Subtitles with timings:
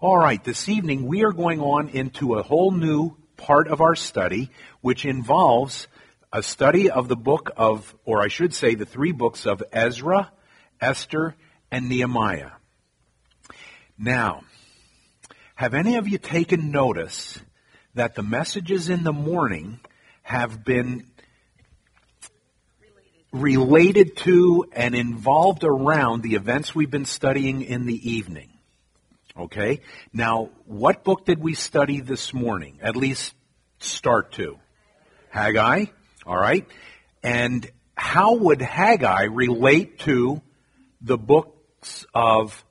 [0.00, 3.96] All right, this evening we are going on into a whole new part of our
[3.96, 4.48] study,
[4.80, 5.88] which involves
[6.32, 10.30] a study of the book of, or I should say, the three books of Ezra,
[10.80, 11.34] Esther,
[11.72, 12.52] and Nehemiah.
[13.98, 14.44] Now,
[15.56, 17.40] have any of you taken notice
[17.94, 19.80] that the messages in the morning
[20.22, 21.10] have been
[23.32, 28.50] related to and involved around the events we've been studying in the evening?
[29.38, 29.80] Okay?
[30.12, 32.78] Now, what book did we study this morning?
[32.82, 33.34] At least
[33.78, 34.58] start to.
[35.30, 35.86] Haggai.
[36.26, 36.66] All right?
[37.22, 40.42] And how would Haggai relate to
[41.00, 42.64] the books of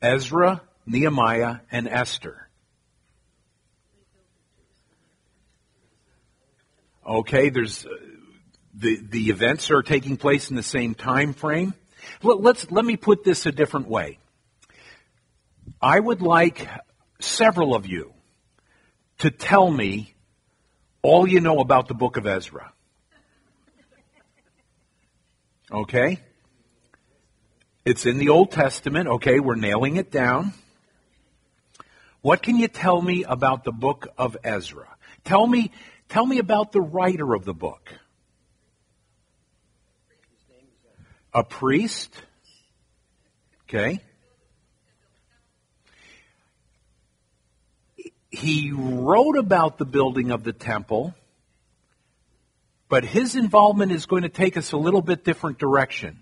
[0.00, 2.48] Ezra, Nehemiah, and Esther?
[7.04, 7.90] Okay, there's uh,
[8.74, 11.74] the the events are taking place in the same time frame.
[12.22, 14.18] Let, let's let me put this a different way.
[15.82, 16.68] I would like
[17.18, 18.12] several of you
[19.18, 20.14] to tell me
[21.02, 22.72] all you know about the book of Ezra.
[25.72, 26.20] Okay?
[27.84, 29.08] It's in the Old Testament.
[29.08, 30.52] Okay, we're nailing it down.
[32.20, 34.86] What can you tell me about the book of Ezra?
[35.24, 35.72] Tell me,
[36.08, 37.92] tell me about the writer of the book.
[41.34, 42.14] A priest.
[43.64, 44.00] Okay.
[48.42, 51.14] He wrote about the building of the temple,
[52.88, 56.18] but his involvement is going to take us a little bit different direction.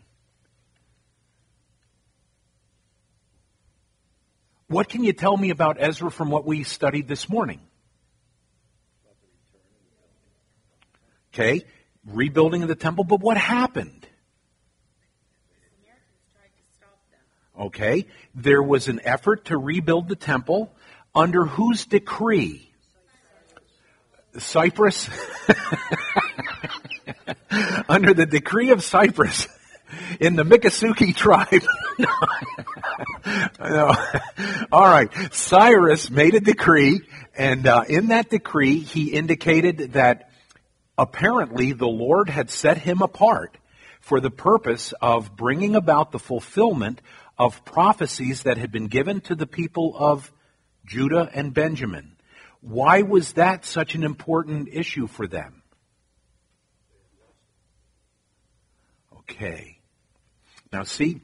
[4.69, 7.61] What can you tell me about Ezra from what we studied this morning?
[11.33, 11.65] Okay,
[12.07, 14.07] rebuilding of the temple, but what happened?
[17.59, 20.73] Okay, there was an effort to rebuild the temple.
[21.15, 22.71] Under whose decree?
[24.39, 25.11] Cyprus?
[27.89, 29.49] Under the decree of Cyprus
[30.21, 31.65] in the Miccosukee tribe.
[33.61, 33.95] no.
[34.73, 35.11] All right.
[35.33, 37.01] Cyrus made a decree,
[37.37, 40.31] and uh, in that decree, he indicated that
[40.97, 43.57] apparently the Lord had set him apart
[44.01, 47.01] for the purpose of bringing about the fulfillment
[47.39, 50.31] of prophecies that had been given to the people of
[50.87, 52.17] Judah and Benjamin.
[52.61, 55.63] Why was that such an important issue for them?
[59.21, 59.79] Okay.
[60.73, 61.21] Now, see,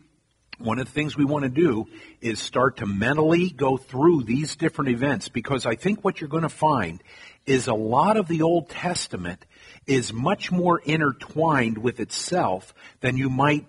[0.58, 1.86] one of the things we want to do
[2.20, 6.42] is start to mentally go through these different events because I think what you're going
[6.44, 7.02] to find
[7.44, 9.44] is a lot of the Old Testament
[9.86, 13.66] is much more intertwined with itself than you might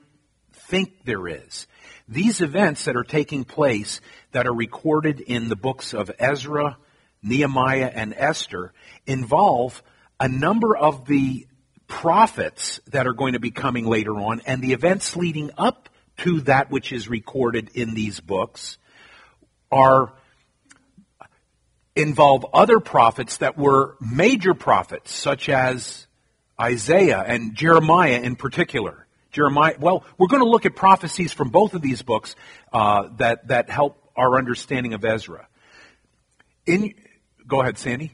[0.53, 1.67] think there is.
[2.07, 3.99] These events that are taking place
[4.31, 6.77] that are recorded in the books of Ezra,
[7.21, 8.73] Nehemiah, and Esther
[9.05, 9.83] involve
[10.19, 11.47] a number of the
[11.87, 16.41] prophets that are going to be coming later on and the events leading up to
[16.41, 18.77] that which is recorded in these books
[19.71, 20.13] are
[21.95, 26.07] involve other prophets that were major prophets such as
[26.59, 29.06] Isaiah and Jeremiah in particular.
[29.37, 29.75] Jeremiah.
[29.79, 32.35] Well, we're going to look at prophecies from both of these books
[32.73, 35.47] uh, that that help our understanding of Ezra.
[36.65, 36.95] In,
[37.45, 38.13] go ahead, Sandy.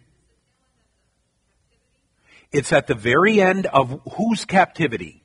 [2.52, 5.24] It's at the very end of whose captivity?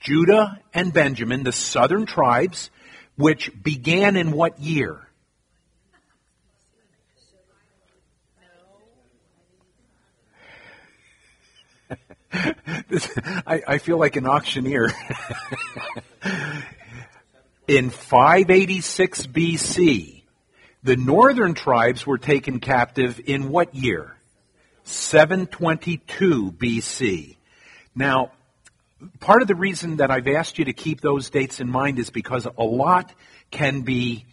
[0.00, 2.70] Judah and Benjamin, the southern tribes,
[3.16, 5.05] which began in what year?
[13.46, 14.90] I, I feel like an auctioneer.
[17.68, 20.22] In 586 BC,
[20.82, 24.16] the northern tribes were taken captive in what year?
[24.84, 27.36] 722 BC.
[27.94, 28.30] Now,
[29.18, 32.10] part of the reason that I've asked you to keep those dates in mind is
[32.10, 33.12] because a lot
[33.50, 34.26] can be,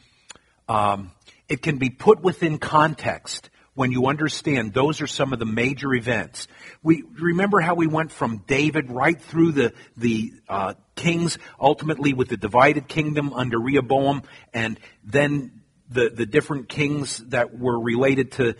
[0.69, 1.11] um,
[1.49, 5.93] it can be put within context when you understand those are some of the major
[5.93, 6.47] events.
[6.81, 12.29] We remember how we went from David right through the the uh, kings, ultimately with
[12.29, 14.23] the divided kingdom under Rehoboam,
[14.53, 18.55] and then the the different kings that were related to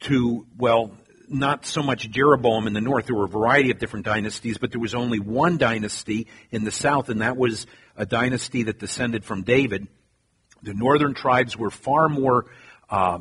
[0.00, 0.92] to well.
[1.32, 3.06] Not so much Jeroboam in the north.
[3.06, 6.72] There were a variety of different dynasties, but there was only one dynasty in the
[6.72, 9.86] south, and that was a dynasty that descended from David.
[10.64, 12.46] The northern tribes were far more
[12.88, 13.20] uh,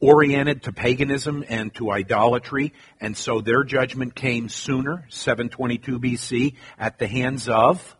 [0.00, 6.98] oriented to paganism and to idolatry, and so their judgment came sooner, 722 BC, at
[6.98, 7.96] the hands of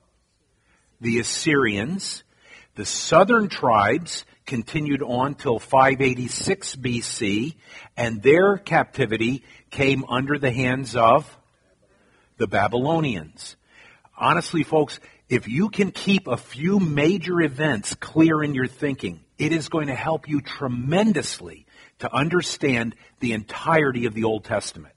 [1.01, 2.23] the Assyrians.
[2.75, 7.55] The southern tribes continued on till 586 BC,
[7.97, 11.37] and their captivity came under the hands of
[12.37, 13.57] the Babylonians.
[14.17, 19.53] Honestly, folks, if you can keep a few major events clear in your thinking, it
[19.53, 21.66] is going to help you tremendously
[22.01, 24.95] to understand the entirety of the Old Testament.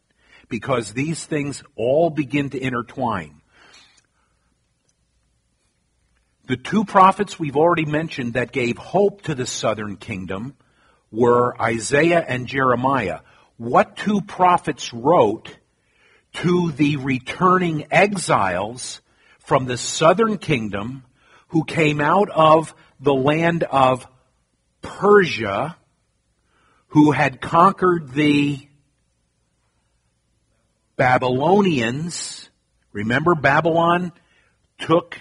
[0.49, 3.41] Because these things all begin to intertwine.
[6.47, 10.55] The two prophets we've already mentioned that gave hope to the southern kingdom
[11.11, 13.19] were Isaiah and Jeremiah.
[13.57, 15.55] What two prophets wrote
[16.33, 19.01] to the returning exiles
[19.39, 21.03] from the southern kingdom
[21.49, 24.07] who came out of the land of
[24.81, 25.75] Persia,
[26.89, 28.59] who had conquered the
[30.95, 32.49] Babylonians.
[32.91, 34.11] Remember, Babylon
[34.79, 35.17] took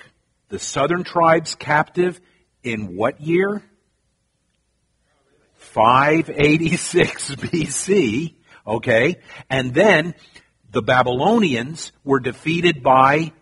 [0.48, 2.20] the southern tribes captive
[2.62, 3.62] in what year?
[5.56, 8.34] 586 BC,
[8.66, 9.16] okay?
[9.50, 10.14] And then
[10.70, 13.32] the Babylonians were defeated by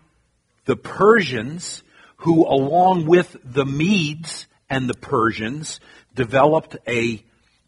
[0.65, 1.83] the Persians,
[2.19, 5.81] who, along with the Medes and the Persians,
[6.15, 7.25] developed a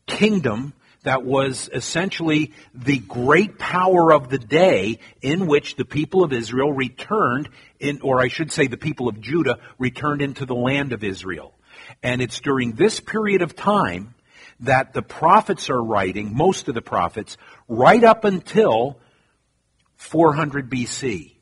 [0.08, 0.72] kingdom
[1.04, 6.72] that was essentially the great power of the day in which the people of Israel
[6.72, 11.04] returned in, or I should say the people of Judah returned into the land of
[11.04, 11.54] Israel.
[12.02, 14.14] And it's during this period of time
[14.60, 17.36] that the prophets are writing, most of the prophets,
[17.68, 18.98] right up until
[19.96, 21.36] 400 BC.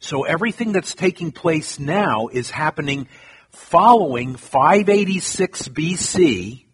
[0.00, 3.08] So everything that's taking place now is happening
[3.50, 6.64] following 586 BC,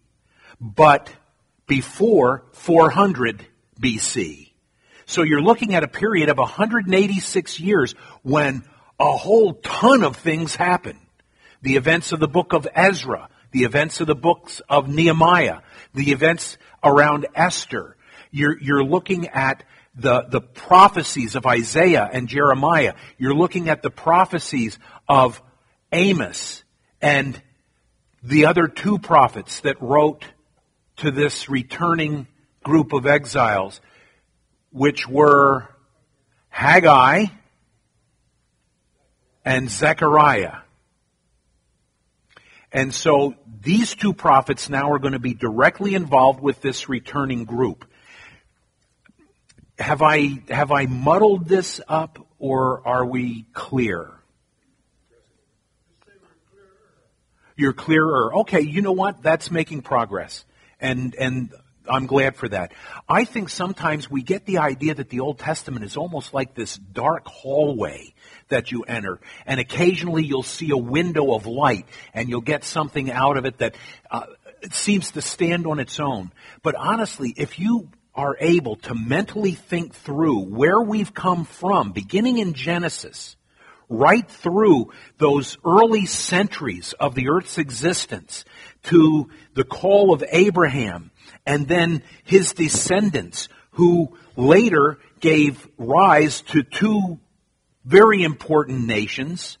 [0.61, 1.09] but
[1.67, 3.45] before 400
[3.81, 4.51] BC.
[5.07, 8.63] So you're looking at a period of 186 years when
[8.99, 10.97] a whole ton of things happen.
[11.63, 15.61] The events of the book of Ezra, the events of the books of Nehemiah,
[15.93, 17.97] the events around Esther.
[18.29, 19.63] You're, you're looking at
[19.95, 22.93] the, the prophecies of Isaiah and Jeremiah.
[23.17, 24.79] You're looking at the prophecies
[25.09, 25.41] of
[25.91, 26.63] Amos
[27.01, 27.41] and
[28.23, 30.25] the other two prophets that wrote
[31.01, 32.27] to this returning
[32.63, 33.81] group of exiles,
[34.71, 35.67] which were
[36.49, 37.25] Haggai
[39.43, 40.57] and Zechariah.
[42.71, 47.45] And so these two prophets now are going to be directly involved with this returning
[47.45, 47.85] group.
[49.79, 54.11] Have I, have I muddled this up or are we clear?
[57.57, 58.35] You're clearer.
[58.41, 59.23] Okay, you know what?
[59.23, 60.45] That's making progress.
[60.81, 61.53] And, and
[61.87, 62.73] I'm glad for that.
[63.07, 66.77] I think sometimes we get the idea that the Old Testament is almost like this
[66.77, 68.13] dark hallway
[68.49, 73.09] that you enter, and occasionally you'll see a window of light, and you'll get something
[73.09, 73.75] out of it that
[74.09, 74.25] uh,
[74.71, 76.31] seems to stand on its own.
[76.61, 82.39] But honestly, if you are able to mentally think through where we've come from, beginning
[82.39, 83.37] in Genesis,
[83.91, 88.45] right through those early centuries of the earth's existence
[88.83, 91.11] to the call of Abraham
[91.45, 97.19] and then his descendants who later gave rise to two
[97.85, 99.57] very important nations,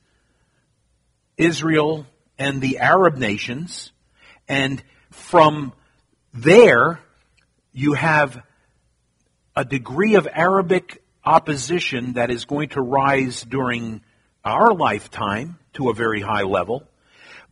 [1.37, 2.05] Israel
[2.37, 3.91] and the Arab nations.
[4.47, 5.73] And from
[6.33, 6.99] there,
[7.73, 8.43] you have
[9.55, 14.01] a degree of Arabic opposition that is going to rise during
[14.43, 16.83] our lifetime to a very high level.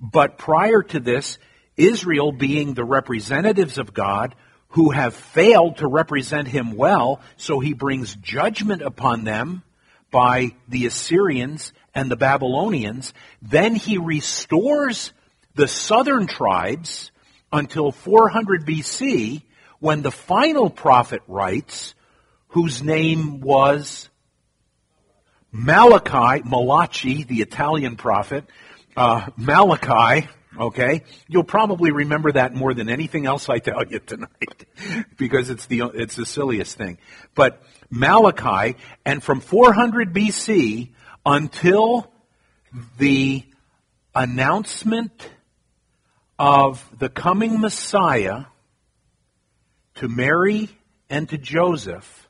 [0.01, 1.37] But prior to this,
[1.79, 4.35] Israel being the representatives of God
[4.69, 9.63] who have failed to represent him well, so he brings judgment upon them
[10.11, 13.13] by the Assyrians and the Babylonians.
[13.41, 15.11] Then he restores
[15.55, 17.11] the southern tribes
[17.51, 19.41] until 400 BC
[19.79, 21.95] when the final prophet writes,
[22.49, 24.09] whose name was
[25.51, 28.45] Malachi, Malachi, the Italian prophet,
[28.95, 30.27] uh, Malachi,
[30.59, 31.03] okay?
[31.27, 34.65] You'll probably remember that more than anything else I tell you tonight
[35.17, 36.97] because it's the, it's the silliest thing.
[37.35, 40.89] But Malachi, and from 400 BC
[41.25, 42.11] until
[42.97, 43.43] the
[44.13, 45.29] announcement
[46.37, 48.45] of the coming Messiah
[49.95, 50.69] to Mary
[51.09, 52.27] and to Joseph,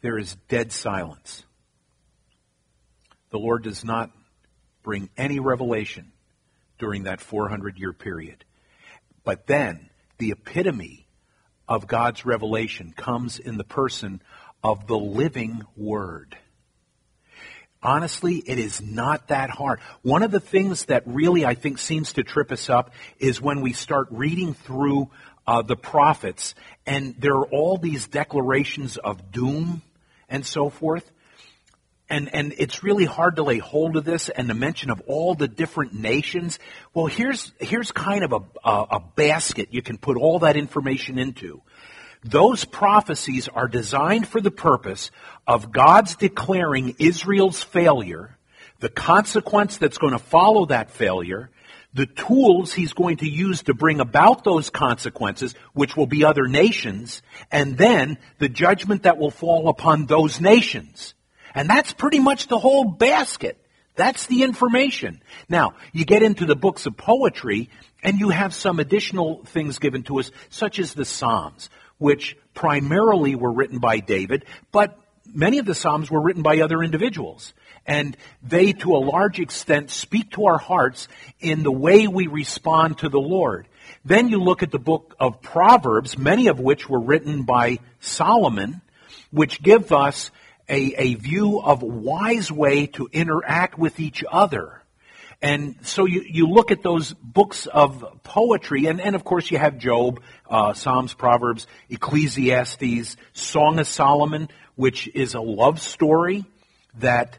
[0.00, 1.44] there is dead silence.
[3.30, 4.10] The Lord does not
[4.82, 6.12] bring any revelation
[6.78, 8.44] during that 400 year period.
[9.24, 11.06] But then the epitome
[11.68, 14.20] of God's revelation comes in the person
[14.62, 16.36] of the living Word.
[17.82, 19.78] honestly, it is not that hard.
[20.02, 23.60] One of the things that really I think seems to trip us up is when
[23.60, 25.10] we start reading through
[25.46, 26.54] uh, the prophets
[26.86, 29.82] and there are all these declarations of doom
[30.30, 31.10] and so forth.
[32.10, 35.34] And, and it's really hard to lay hold of this and the mention of all
[35.34, 36.58] the different nations.
[36.92, 41.18] Well, here's, here's kind of a, a, a basket you can put all that information
[41.18, 41.62] into.
[42.22, 45.10] Those prophecies are designed for the purpose
[45.46, 48.36] of God's declaring Israel's failure,
[48.80, 51.50] the consequence that's going to follow that failure,
[51.94, 56.48] the tools he's going to use to bring about those consequences, which will be other
[56.48, 61.14] nations, and then the judgment that will fall upon those nations.
[61.54, 63.58] And that's pretty much the whole basket.
[63.96, 65.22] That's the information.
[65.48, 67.70] Now, you get into the books of poetry,
[68.02, 73.34] and you have some additional things given to us, such as the Psalms which primarily
[73.34, 77.54] were written by David, but many of the Psalms were written by other individuals.
[77.86, 81.08] And they, to a large extent, speak to our hearts
[81.40, 83.66] in the way we respond to the Lord.
[84.04, 88.80] Then you look at the book of Proverbs, many of which were written by Solomon,
[89.30, 90.30] which give us
[90.68, 94.82] a, a view of wise way to interact with each other.
[95.42, 99.58] And so you, you look at those books of poetry, and, and of course you
[99.58, 106.44] have Job, uh, Psalms, Proverbs, Ecclesiastes, Song of Solomon, which is a love story
[106.98, 107.38] that,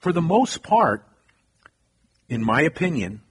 [0.00, 1.06] for the most part,
[2.28, 3.22] in my opinion,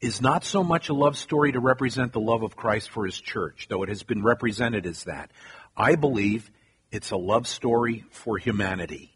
[0.00, 3.20] is not so much a love story to represent the love of Christ for his
[3.20, 5.30] church, though it has been represented as that.
[5.76, 6.50] I believe
[6.92, 9.12] it's a love story for humanity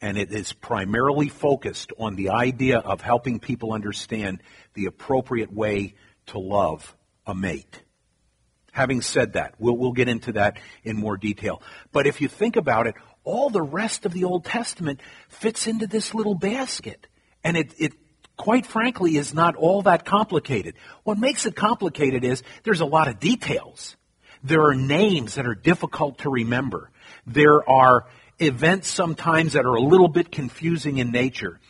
[0.00, 4.42] and it is primarily focused on the idea of helping people understand
[4.74, 5.94] the appropriate way
[6.26, 7.82] to love a mate.
[8.72, 11.62] Having said that, we'll, we'll get into that in more detail.
[11.90, 12.94] But if you think about it,
[13.24, 17.08] all the rest of the Old Testament fits into this little basket.
[17.42, 17.92] And it, it
[18.36, 20.74] quite frankly, is not all that complicated.
[21.02, 23.96] What makes it complicated is there's a lot of details.
[24.44, 26.90] There are names that are difficult to remember.
[27.28, 28.06] There are
[28.38, 31.60] events sometimes that are a little bit confusing in nature.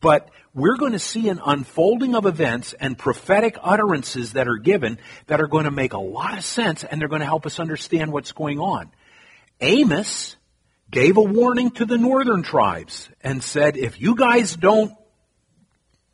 [0.00, 4.98] But we're going to see an unfolding of events and prophetic utterances that are given
[5.26, 7.60] that are going to make a lot of sense and they're going to help us
[7.60, 8.90] understand what's going on.
[9.60, 10.36] Amos
[10.90, 14.94] gave a warning to the northern tribes and said, if you guys don't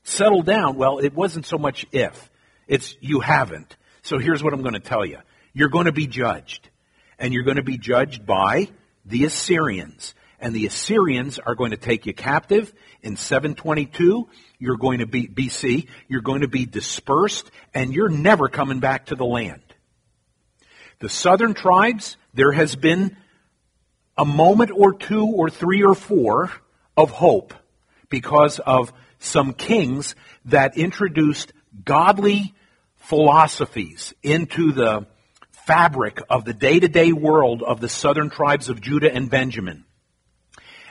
[0.03, 2.31] settle down, well, it wasn't so much if,
[2.67, 3.77] it's you haven't.
[4.03, 5.19] So here's what I'm going to tell you.
[5.53, 6.69] You're going to be judged.
[7.19, 8.69] And you're going to be judged by
[9.09, 10.15] the Assyrians.
[10.41, 12.73] And the Assyrians are going to take you captive
[13.03, 14.29] in 722.
[14.59, 15.89] You're going to be BC.
[16.07, 19.63] You're going to be dispersed and you're never coming back to the land.
[21.01, 23.17] The southern tribes, there has been
[24.17, 26.53] a moment or two or three or four
[26.97, 27.55] of hope
[28.09, 30.15] because of some kings
[30.47, 31.53] that introduced
[31.85, 32.55] godly
[32.97, 35.07] philosophies into the
[35.69, 39.85] fabric of the day to day world of the southern tribes of Judah and Benjamin.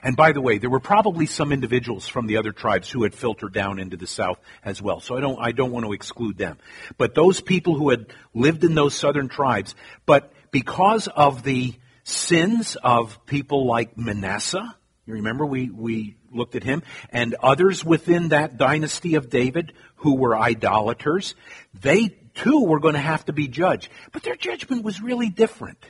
[0.03, 3.15] And by the way, there were probably some individuals from the other tribes who had
[3.15, 4.99] filtered down into the south as well.
[4.99, 6.59] So I don't, I don't want to exclude them.
[6.99, 8.05] But those people who had
[8.35, 9.73] lived in those southern tribes,
[10.05, 14.75] but because of the sins of people like Manasseh,
[15.07, 20.17] you remember we, we looked at him, and others within that dynasty of David who
[20.17, 21.33] were idolaters,
[21.73, 23.89] they too were going to have to be judged.
[24.11, 25.83] But their judgment was really different.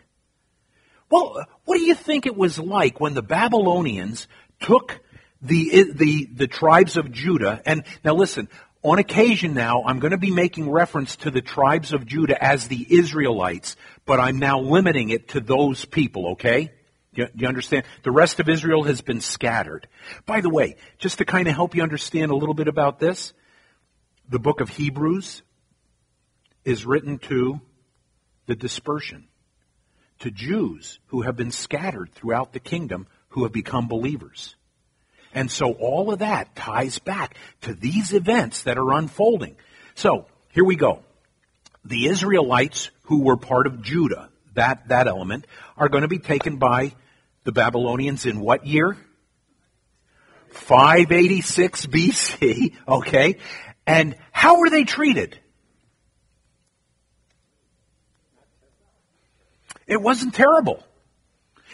[1.10, 4.28] Well, what do you think it was like when the Babylonians
[4.60, 5.00] took
[5.42, 8.50] the, the, the tribes of Judah, and now listen,
[8.84, 12.68] on occasion now, I'm going to be making reference to the tribes of Judah as
[12.68, 13.76] the Israelites,
[14.06, 16.72] but I'm now limiting it to those people, okay?
[17.14, 17.86] Do you understand?
[18.04, 19.88] The rest of Israel has been scattered.
[20.26, 23.34] By the way, just to kind of help you understand a little bit about this,
[24.30, 25.42] the book of Hebrews
[26.68, 27.62] is written to
[28.46, 29.30] the dispersion,
[30.20, 34.54] to Jews who have been scattered throughout the kingdom who have become believers.
[35.34, 39.56] And so all of that ties back to these events that are unfolding.
[39.96, 41.04] So here we go.
[41.86, 45.48] The Israelites who were part of Judah, that, that element,
[45.78, 46.94] are going to be taken by
[47.46, 48.98] the Babylonians in what year?
[50.50, 53.38] 586 BC, okay?
[53.86, 55.40] And how were they treated?
[59.88, 60.84] It wasn't terrible.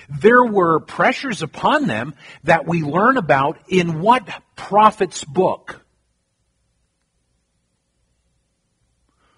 [0.09, 5.81] There were pressures upon them that we learn about in what prophet's book?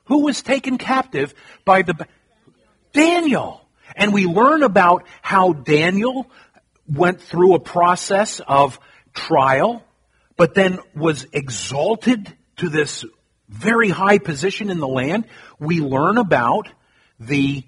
[0.05, 2.07] Who was taken captive by the
[2.95, 3.61] Daniel.
[3.95, 6.29] And we learn about how Daniel
[6.87, 8.79] went through a process of
[9.13, 9.83] trial,
[10.37, 13.05] but then was exalted to this
[13.47, 15.25] very high position in the land.
[15.59, 16.67] We learn about
[17.19, 17.63] the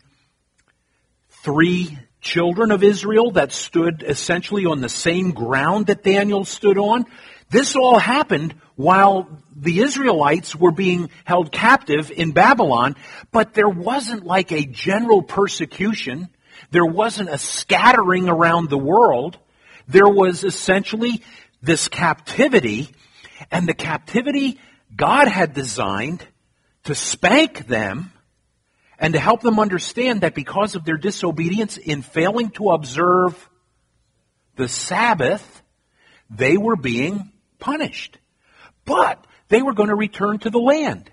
[1.47, 7.05] three children of Israel that stood essentially on the same ground that Daniel stood on.
[7.49, 12.97] This all happened while the Israelites were being held captive in Babylon,
[13.31, 16.27] but there wasn't like a general persecution.
[16.71, 19.37] There wasn't a scattering around the world.
[19.87, 21.23] There was essentially
[21.61, 22.89] this captivity,
[23.49, 24.59] and the captivity
[24.93, 26.27] God had designed
[26.83, 28.11] to spank them
[28.99, 33.49] and to help them understand that because of their disobedience in failing to observe
[34.55, 35.61] the Sabbath,
[36.29, 38.17] they were being punished.
[38.85, 41.11] But they were going to return to the land.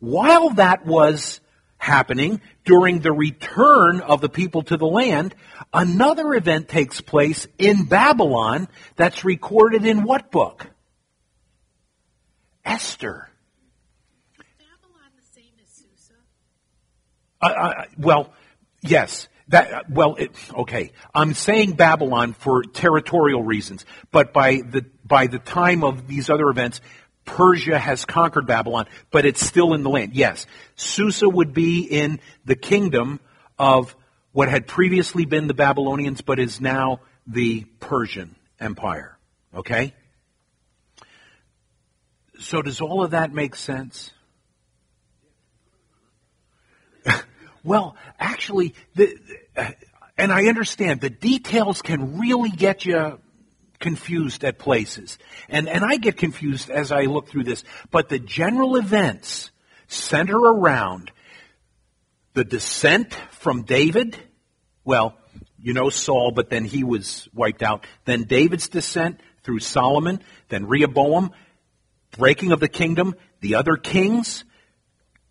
[0.00, 1.40] While that was
[1.76, 5.34] happening during the return of the people to the land,
[5.72, 10.66] another event takes place in Babylon that's recorded in what book?
[12.64, 13.28] Esther.
[14.58, 16.14] Babylon the same as Susa?
[17.40, 18.32] Uh, well,
[18.82, 19.28] yes.
[19.48, 20.92] That, well, it, okay.
[21.14, 26.50] I'm saying Babylon for territorial reasons, but by the by the time of these other
[26.50, 26.82] events,
[27.24, 30.14] Persia has conquered Babylon, but it's still in the land.
[30.14, 33.20] Yes, Susa would be in the kingdom
[33.58, 33.96] of
[34.32, 39.16] what had previously been the Babylonians, but is now the Persian Empire.
[39.54, 39.94] Okay.
[42.38, 44.12] So does all of that make sense?
[47.64, 49.16] Well, actually, the,
[50.16, 53.18] and I understand the details can really get you
[53.78, 55.18] confused at places.
[55.48, 57.64] And, and I get confused as I look through this.
[57.90, 59.50] But the general events
[59.86, 61.12] center around
[62.34, 64.16] the descent from David.
[64.84, 65.16] Well,
[65.60, 67.86] you know Saul, but then he was wiped out.
[68.04, 71.30] Then David's descent through Solomon, then Rehoboam,
[72.16, 74.44] breaking of the kingdom, the other kings,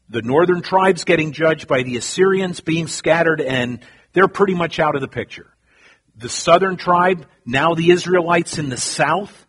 [0.09, 3.79] the northern tribes getting judged by the Assyrians, being scattered, and
[4.13, 5.53] they're pretty much out of the picture.
[6.15, 9.45] The southern tribe, now the Israelites in the south,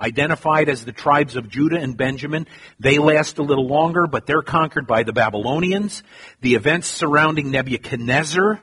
[0.00, 2.46] identified as the tribes of Judah and Benjamin,
[2.78, 6.02] they last a little longer, but they're conquered by the Babylonians.
[6.40, 8.62] The events surrounding Nebuchadnezzar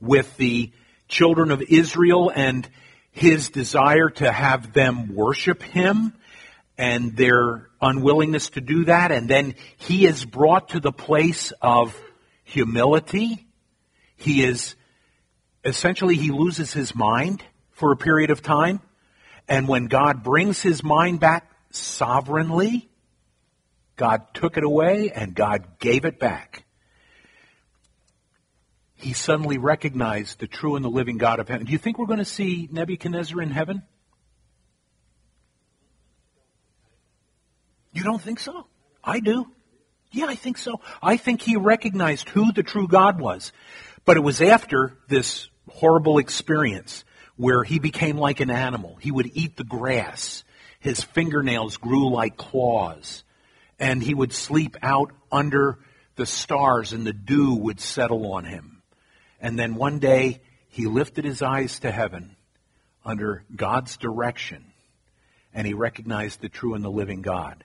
[0.00, 0.72] with the
[1.06, 2.68] children of Israel and
[3.10, 6.14] his desire to have them worship him
[6.78, 9.12] and their unwillingness to do that.
[9.12, 11.98] And then he is brought to the place of
[12.44, 13.46] humility.
[14.16, 14.74] He is
[15.64, 18.80] essentially, he loses his mind for a period of time.
[19.48, 22.88] And when God brings his mind back sovereignly,
[23.96, 26.64] God took it away and God gave it back.
[28.94, 31.66] He suddenly recognized the true and the living God of heaven.
[31.66, 33.82] Do you think we're going to see Nebuchadnezzar in heaven?
[37.98, 38.64] You don't think so?
[39.02, 39.48] I do.
[40.12, 40.80] Yeah, I think so.
[41.02, 43.50] I think he recognized who the true God was.
[44.04, 48.94] But it was after this horrible experience where he became like an animal.
[49.00, 50.44] He would eat the grass.
[50.78, 53.24] His fingernails grew like claws.
[53.80, 55.80] And he would sleep out under
[56.14, 58.80] the stars and the dew would settle on him.
[59.40, 62.36] And then one day he lifted his eyes to heaven
[63.04, 64.66] under God's direction
[65.52, 67.64] and he recognized the true and the living God.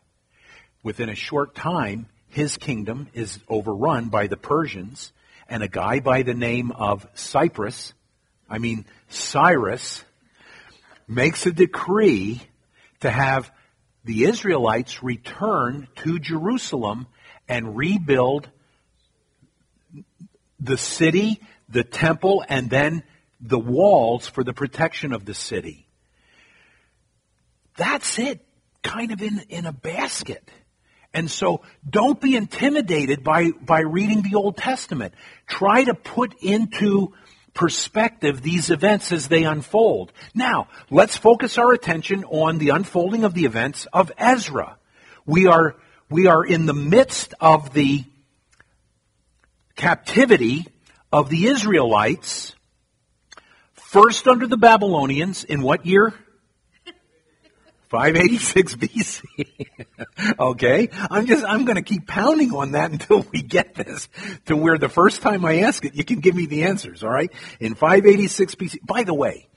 [0.83, 5.13] Within a short time, his kingdom is overrun by the Persians,
[5.47, 7.93] and a guy by the name of Cyprus,
[8.49, 10.03] I mean Cyrus,
[11.07, 12.41] makes a decree
[12.99, 13.51] to have
[14.03, 17.07] the Israelites return to Jerusalem
[17.47, 18.49] and rebuild
[20.59, 23.03] the city, the temple, and then
[23.39, 25.87] the walls for the protection of the city.
[27.75, 28.45] That's it,
[28.81, 30.49] kind of in, in a basket.
[31.13, 35.13] And so don't be intimidated by, by reading the Old Testament.
[35.47, 37.13] Try to put into
[37.53, 40.11] perspective these events as they unfold.
[40.33, 44.77] Now, let's focus our attention on the unfolding of the events of Ezra.
[45.25, 45.75] We are,
[46.09, 48.03] we are in the midst of the
[49.75, 50.65] captivity
[51.11, 52.53] of the Israelites,
[53.73, 56.13] first under the Babylonians in what year?
[57.93, 59.23] 586 BC.
[60.39, 60.89] okay?
[61.11, 64.09] I'm just, I'm going to keep pounding on that until we get this
[64.47, 67.11] to where the first time I ask it, you can give me the answers, all
[67.11, 67.31] right?
[67.59, 68.77] In 586 BC.
[68.83, 69.47] By the way,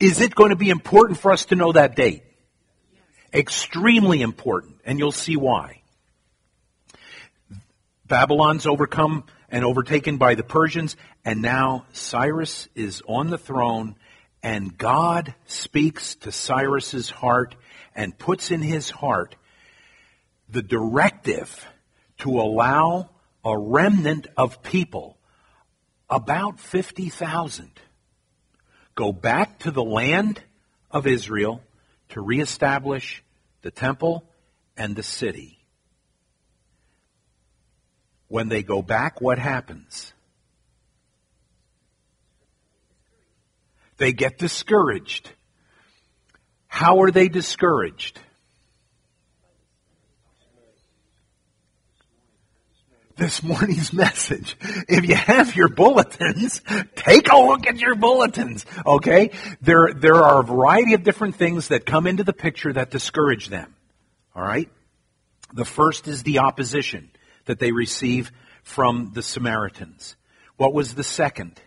[0.00, 2.24] is it going to be important for us to know that date?
[3.32, 5.82] Extremely important, and you'll see why.
[8.08, 13.94] Babylon's overcome and overtaken by the Persians, and now Cyrus is on the throne
[14.46, 17.56] And God speaks to Cyrus's heart
[17.96, 19.34] and puts in his heart
[20.48, 21.66] the directive
[22.18, 23.10] to allow
[23.44, 25.18] a remnant of people,
[26.08, 27.72] about 50,000,
[28.94, 30.40] go back to the land
[30.92, 31.60] of Israel
[32.10, 33.24] to reestablish
[33.62, 34.30] the temple
[34.76, 35.58] and the city.
[38.28, 40.12] When they go back, what happens?
[43.98, 45.30] They get discouraged.
[46.66, 48.20] How are they discouraged?
[53.16, 54.58] This morning's message.
[54.88, 56.60] If you have your bulletins,
[56.96, 58.66] take a look at your bulletins.
[58.84, 59.30] Okay?
[59.62, 63.48] There, there are a variety of different things that come into the picture that discourage
[63.48, 63.74] them.
[64.36, 64.68] Alright?
[65.54, 67.10] The first is the opposition
[67.46, 68.32] that they receive
[68.62, 70.16] from the Samaritans.
[70.58, 71.58] What was the second?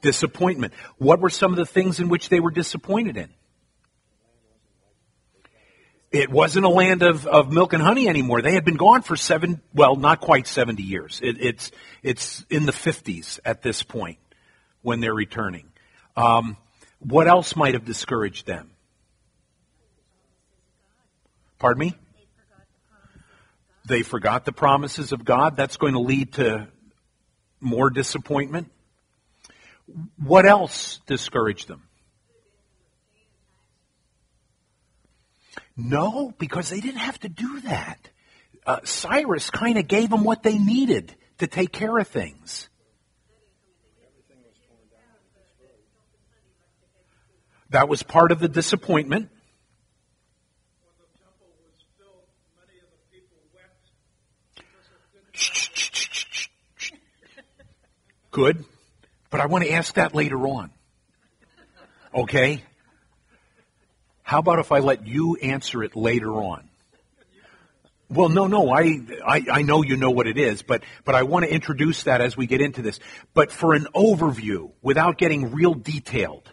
[0.00, 0.72] Disappointment.
[0.98, 3.30] What were some of the things in which they were disappointed in?
[6.10, 8.42] It wasn't a land of, of milk and honey anymore.
[8.42, 11.20] They had been gone for seven, well, not quite 70 years.
[11.22, 11.70] It, it's,
[12.02, 14.18] it's in the 50s at this point
[14.82, 15.68] when they're returning.
[16.16, 16.56] Um,
[16.98, 18.72] what else might have discouraged them?
[21.60, 21.94] Pardon me?
[23.86, 25.56] They forgot the promises of God.
[25.56, 26.68] That's going to lead to
[27.60, 28.70] more disappointment.
[30.18, 31.82] What else discouraged them?
[35.76, 38.10] No, because they didn't have to do that.
[38.66, 42.68] Uh, Cyrus kind of gave them what they needed to take care of things.
[47.70, 49.30] That was part of the disappointment.
[58.30, 58.64] Good.
[59.30, 60.70] But I want to ask that later on.
[62.12, 62.64] Okay?
[64.22, 66.68] How about if I let you answer it later on?
[68.08, 71.22] Well, no, no, I, I, I, know you know what it is, but, but I
[71.22, 72.98] want to introduce that as we get into this.
[73.34, 76.50] But for an overview, without getting real detailed,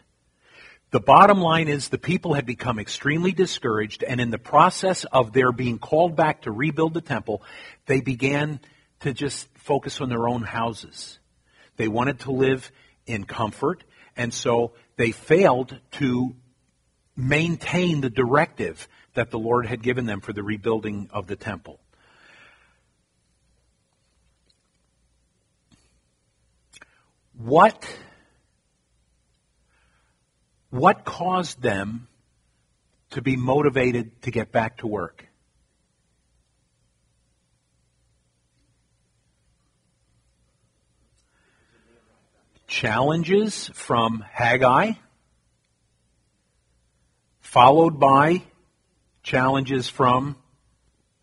[0.91, 5.33] the bottom line is the people had become extremely discouraged, and in the process of
[5.33, 7.41] their being called back to rebuild the temple,
[7.87, 8.59] they began
[8.99, 11.17] to just focus on their own houses.
[11.77, 12.71] They wanted to live
[13.05, 13.83] in comfort,
[14.15, 16.35] and so they failed to
[17.15, 21.79] maintain the directive that the Lord had given them for the rebuilding of the temple.
[27.37, 27.87] What,
[30.71, 32.07] what caused them
[33.11, 35.26] to be motivated to get back to work?
[42.67, 44.91] Challenges from Haggai,
[47.39, 48.43] followed by
[49.23, 50.35] challenges from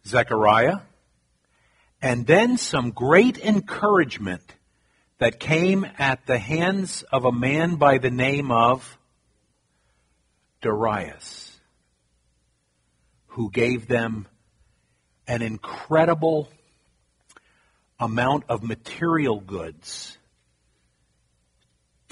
[0.07, 0.79] Zechariah,
[2.01, 4.43] and then some great encouragement
[5.19, 8.99] that came at the hands of a man by the name of
[10.61, 11.59] Darius,
[13.29, 14.27] who gave them
[15.27, 16.49] an incredible
[18.01, 20.19] amount of material goods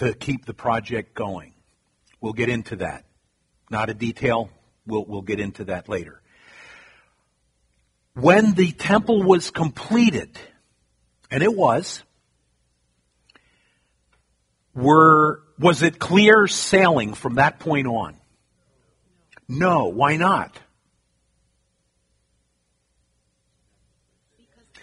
[0.03, 1.55] to keep the project going.
[2.21, 3.05] We'll get into that.
[3.71, 4.51] Not a detail.
[4.85, 6.21] We'll, we'll get into that later.
[8.15, 10.39] When the temple was completed,
[11.31, 12.03] and it was,
[14.75, 18.17] were, was it clear sailing from that point on?
[19.49, 19.87] No.
[19.87, 20.59] Why not?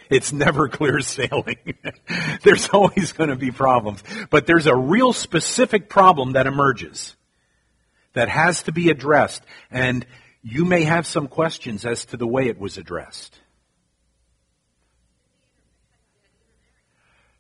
[0.18, 1.76] It's never clear sailing.
[2.44, 4.04] there's always going to be problems.
[4.32, 7.16] But there's a real specific problem that emerges
[8.14, 9.44] that has to be addressed.
[9.70, 10.08] And
[10.42, 13.38] you may have some questions as to the way it was addressed.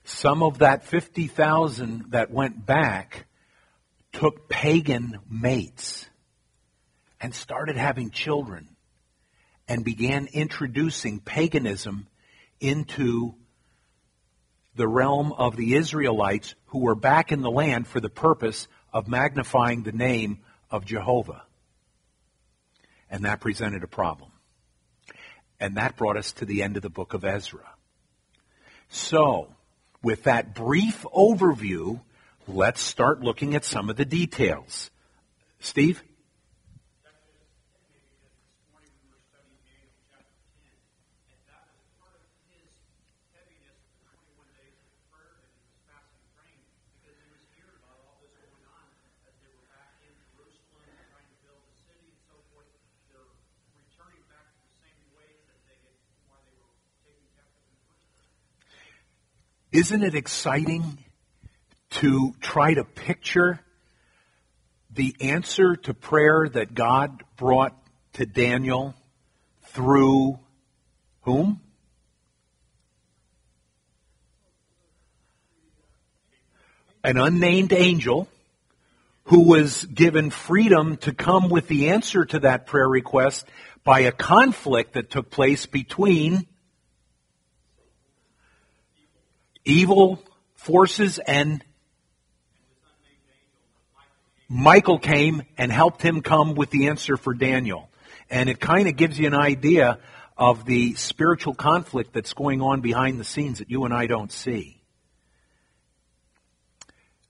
[0.04, 3.26] Some of that 50,000 that went back
[4.12, 6.08] took pagan mates
[7.20, 8.76] and started having children
[9.68, 12.08] and began introducing paganism
[12.60, 13.36] into
[14.76, 19.08] the realm of the Israelites who were back in the land for the purpose of
[19.08, 20.40] magnifying the name
[20.72, 21.44] of Jehovah.
[23.10, 24.32] And that presented a problem.
[25.60, 27.68] And that brought us to the end of the book of Ezra.
[28.88, 29.54] So,
[30.02, 32.02] with that brief overview,
[32.48, 34.90] let's start looking at some of the details.
[35.60, 36.02] Steve?
[59.72, 60.98] Isn't it exciting
[61.92, 63.60] to try to picture
[64.92, 67.78] the answer to prayer that God brought
[68.14, 68.96] to Daniel
[69.66, 70.40] through
[71.22, 71.62] whom?
[77.04, 78.28] An unnamed angel
[79.26, 83.46] who was given freedom to come with the answer to that prayer request
[83.84, 86.48] by a conflict that took place between
[89.70, 90.24] evil
[90.56, 91.64] forces and
[94.48, 97.90] Michael came and helped him come with the answer for Daniel.
[98.32, 100.00] And it kind of gives you an idea
[100.38, 104.32] of the spiritual conflict that's going on behind the scenes that you and I don't
[104.32, 104.82] see.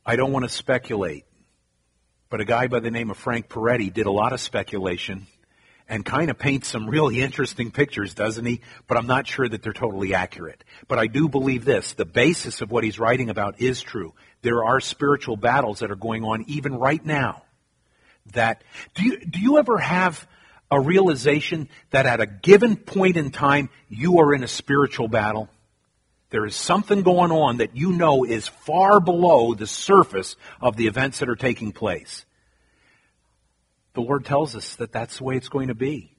[0.06, 1.26] I don't want to speculate,
[2.30, 5.28] but a guy by the name of Frank Peretti did a lot of speculation
[5.90, 8.62] and kind of paints some really interesting pictures, doesn't he?
[8.88, 10.64] But I'm not sure that they're totally accurate.
[10.88, 11.94] But I do believe this.
[11.94, 14.14] The basis of what he's writing about is true.
[14.44, 17.44] There are spiritual battles that are going on even right now.
[18.34, 20.28] That, do you, do you ever have
[20.70, 25.50] a realization that at a given point in time, you are in a spiritual battle?
[26.30, 30.86] There is something going on that you know is far below the surface of the
[30.86, 32.26] events that are taking place.
[33.94, 36.16] The Lord tells us that that's the way it's going to be.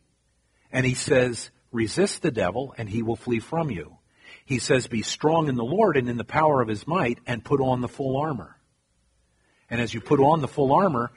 [0.73, 3.97] And He says, resist the devil and he will flee from you.
[4.45, 7.45] He says, be strong in the Lord and in the power of His might and
[7.45, 8.57] put on the full armor.
[9.69, 11.13] And as you put on the full armor,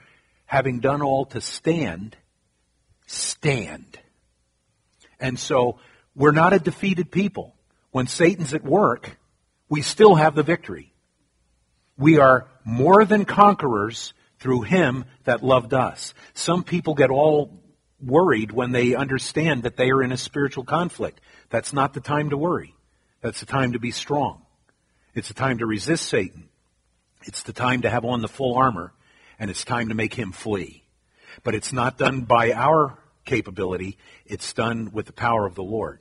[0.45, 2.15] having done all to stand,
[3.07, 3.99] stand.
[5.19, 5.79] And so
[6.15, 7.55] we're not a defeated people.
[7.91, 9.17] When Satan's at work,
[9.69, 10.93] we still have the victory.
[11.97, 14.13] We are more than conquerors
[14.43, 16.13] through him that loved us.
[16.33, 17.63] Some people get all
[18.01, 21.21] worried when they understand that they are in a spiritual conflict.
[21.49, 22.75] That's not the time to worry.
[23.21, 24.41] That's the time to be strong.
[25.15, 26.49] It's the time to resist Satan.
[27.23, 28.91] It's the time to have on the full armor,
[29.39, 30.83] and it's time to make him flee.
[31.45, 33.97] But it's not done by our capability.
[34.25, 35.99] It's done with the power of the Lord.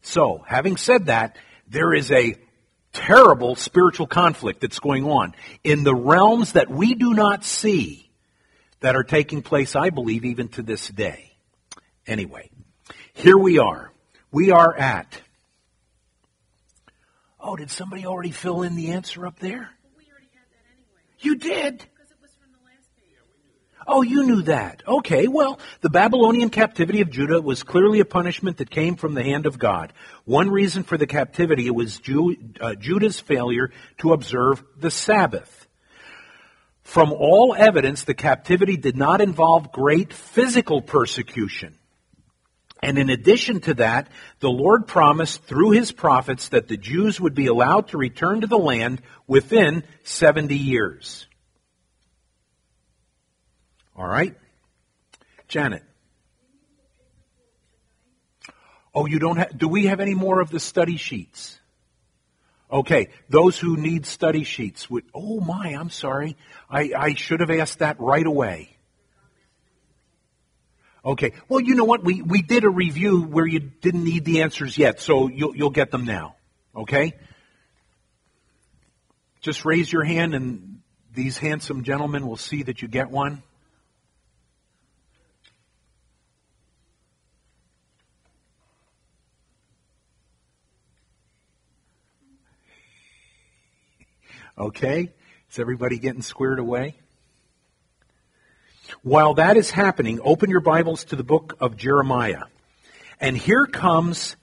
[0.00, 1.36] So, having said that,
[1.68, 2.36] there is a
[2.96, 8.10] terrible spiritual conflict that's going on in the realms that we do not see
[8.80, 11.36] that are taking place, I believe, even to this day.
[12.06, 12.50] Anyway,
[13.12, 13.92] here we are.
[14.32, 15.20] We are at.
[17.40, 19.70] Oh, did somebody already fill in the answer up there?
[19.96, 21.78] We already had that anyway, You did.
[21.78, 23.16] because it was from the last page.
[23.88, 24.82] Oh, you knew that.
[24.86, 29.22] Okay, well, the Babylonian captivity of Judah was clearly a punishment that came from the
[29.22, 29.92] hand of God.
[30.24, 35.66] One reason for the captivity was Ju- uh, Judah's failure to observe the Sabbath.
[36.82, 41.78] From all evidence, the captivity did not involve great physical persecution.
[42.82, 44.08] And in addition to that,
[44.40, 48.46] the Lord promised through his prophets that the Jews would be allowed to return to
[48.46, 51.25] the land within 70 years.
[53.96, 54.36] All right?
[55.48, 55.82] Janet.
[58.94, 61.58] Oh, you don't have, do we have any more of the study sheets?
[62.70, 66.36] Okay, those who need study sheets would, oh my, I'm sorry.
[66.68, 68.76] I, I should have asked that right away.
[71.04, 72.02] Okay, well, you know what?
[72.02, 75.70] We, we did a review where you didn't need the answers yet, so you'll, you'll
[75.70, 76.34] get them now.
[76.74, 77.12] Okay?
[79.40, 80.80] Just raise your hand and
[81.14, 83.42] these handsome gentlemen will see that you get one.
[94.58, 95.10] Okay?
[95.50, 96.96] Is everybody getting squared away?
[99.02, 102.44] While that is happening, open your Bibles to the book of Jeremiah.
[103.20, 104.36] And here comes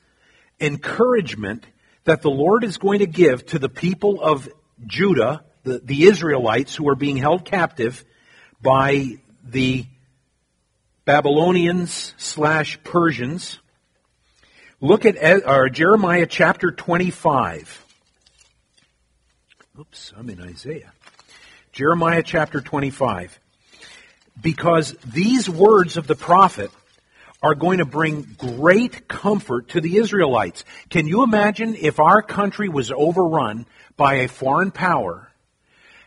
[0.60, 1.66] encouragement
[2.04, 4.50] that the Lord is going to give to the people of
[4.86, 8.04] Judah, the, the Israelites who are being held captive
[8.62, 9.86] by the
[11.06, 13.60] Babylonians slash Persians.
[14.80, 17.83] Look at uh, Jeremiah chapter 25.
[19.80, 20.94] Oops, I'm in Isaiah.
[21.72, 23.40] Jeremiah chapter 25.
[24.40, 26.70] Because these words of the prophet
[27.42, 30.64] are going to bring great comfort to the Israelites.
[30.92, 33.66] Can you imagine if our country was overrun
[33.98, 35.32] by a foreign power?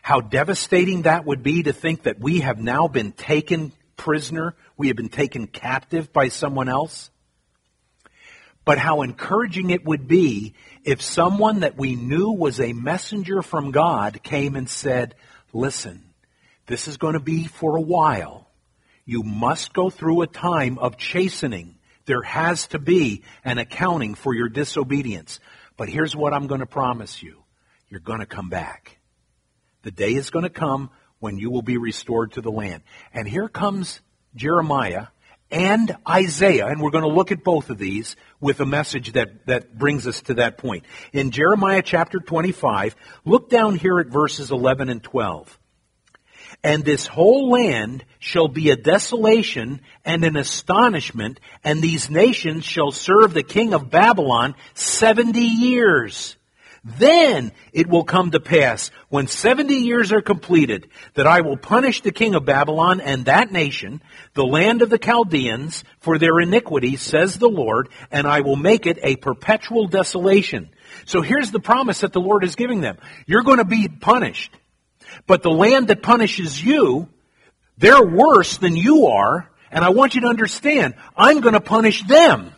[0.01, 4.87] How devastating that would be to think that we have now been taken prisoner, we
[4.87, 7.11] have been taken captive by someone else?
[8.67, 10.53] But how encouraging it would be
[10.83, 15.15] if someone that we knew was a messenger from God came and said,
[15.53, 16.03] listen,
[16.65, 18.51] this is going to be for a while.
[19.05, 21.75] You must go through a time of chastening.
[22.07, 25.39] There has to be an accounting for your disobedience.
[25.77, 27.45] But here's what I'm going to promise you.
[27.87, 28.97] you're going to come back.
[29.83, 32.83] The day is going to come when you will be restored to the land.
[33.13, 34.01] And here comes
[34.35, 35.07] Jeremiah
[35.51, 39.45] and Isaiah, and we're going to look at both of these with a message that,
[39.47, 40.83] that brings us to that point.
[41.13, 45.57] In Jeremiah chapter 25, look down here at verses 11 and 12.
[46.63, 52.91] And this whole land shall be a desolation and an astonishment, and these nations shall
[52.91, 56.36] serve the king of Babylon seventy years.
[56.97, 61.99] Then it will come to pass, when seventy years are completed, that I will punish
[61.99, 64.01] the king of Babylon and that nation,
[64.35, 68.85] the land of the Chaldeans, for their iniquities, says the Lord, and I will make
[68.85, 70.69] it a perpetual desolation.
[71.05, 72.97] So here's the promise that the Lord is giving them.
[73.25, 74.55] You're going to be punished.
[75.25, 77.09] But the land that punishes you,
[77.77, 82.01] they're worse than you are, and I want you to understand, I'm going to punish
[82.03, 82.53] them.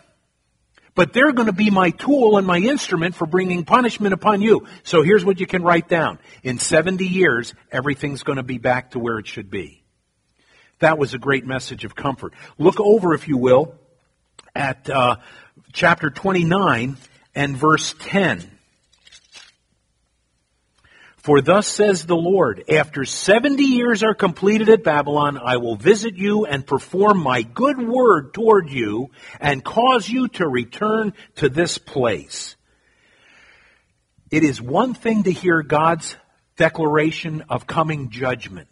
[1.00, 4.68] But they're going to be my tool and my instrument for bringing punishment upon you.
[4.84, 6.20] So here's what you can write down.
[6.44, 9.82] In 70 years, everything's going to be back to where it should be.
[10.80, 12.34] That was a great message of comfort.
[12.58, 13.76] Look over, if you will,
[14.54, 15.16] at uh,
[15.72, 16.98] chapter 29
[17.34, 18.59] and verse 10.
[21.20, 26.16] For thus says the Lord, after 70 years are completed at Babylon, I will visit
[26.16, 31.78] you and perform my good word toward you and cause you to return to this
[31.78, 32.56] place.
[34.32, 36.16] It is one thing to hear God's
[36.56, 38.70] declaration of coming judgment,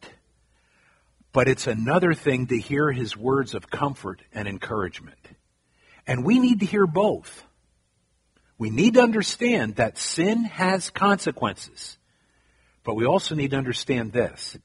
[1.33, 5.19] but it's another thing to hear his words of comfort and encouragement.
[6.05, 7.43] And we need to hear both.
[8.57, 11.96] We need to understand that sin has consequences.
[12.87, 14.57] But we also need to understand this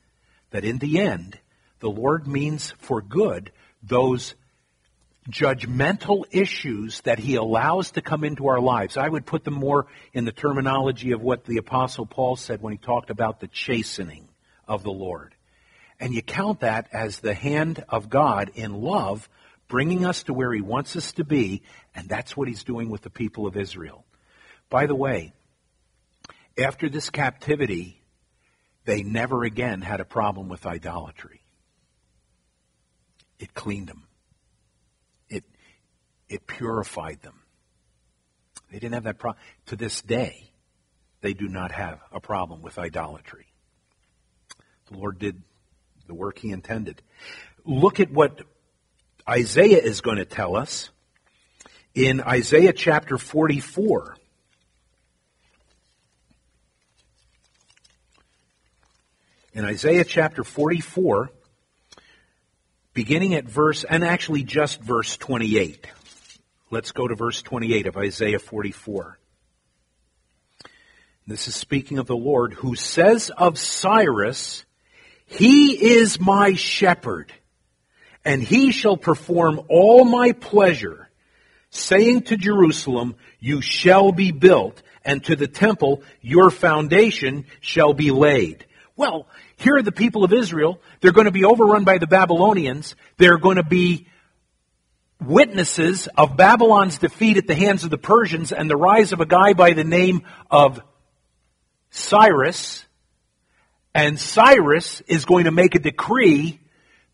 [0.52, 1.40] that in the end,
[1.80, 3.50] the Lord means for good
[3.82, 4.36] those
[5.28, 8.96] judgmental issues that He allows to come into our lives.
[8.96, 12.72] I would put them more in the terminology of what the Apostle Paul said when
[12.72, 14.28] he talked about the chastening
[14.68, 15.34] of the Lord.
[15.98, 19.28] And you count that as the hand of God in love
[19.66, 23.02] bringing us to where He wants us to be, and that's what He's doing with
[23.02, 24.04] the people of Israel.
[24.70, 25.32] By the way,
[26.56, 27.98] after this captivity,
[28.84, 31.42] they never again had a problem with idolatry.
[33.38, 34.04] It cleaned them.
[35.28, 35.44] It,
[36.28, 37.40] it purified them.
[38.70, 39.42] They didn't have that problem.
[39.66, 40.50] To this day,
[41.20, 43.46] they do not have a problem with idolatry.
[44.90, 45.42] The Lord did
[46.06, 47.02] the work He intended.
[47.64, 48.42] Look at what
[49.28, 50.90] Isaiah is going to tell us
[51.94, 54.16] in Isaiah chapter 44.
[59.54, 61.30] In Isaiah chapter 44,
[62.94, 65.86] beginning at verse, and actually just verse 28.
[66.70, 69.18] Let's go to verse 28 of Isaiah 44.
[71.26, 74.64] This is speaking of the Lord who says of Cyrus,
[75.26, 77.30] He is my shepherd,
[78.24, 81.10] and he shall perform all my pleasure,
[81.68, 88.10] saying to Jerusalem, You shall be built, and to the temple, Your foundation shall be
[88.10, 88.64] laid.
[88.96, 89.26] Well,
[89.56, 90.80] here are the people of Israel.
[91.00, 92.94] They're going to be overrun by the Babylonians.
[93.16, 94.06] They're going to be
[95.20, 99.26] witnesses of Babylon's defeat at the hands of the Persians and the rise of a
[99.26, 100.80] guy by the name of
[101.90, 102.84] Cyrus.
[103.94, 106.60] And Cyrus is going to make a decree